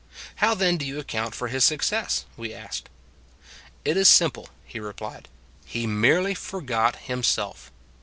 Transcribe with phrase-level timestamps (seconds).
[0.37, 2.89] "How then do you account for his suc cess?" we asked."
[3.85, 5.27] It is simple," he replied."
[5.63, 7.71] He merely forgot himself.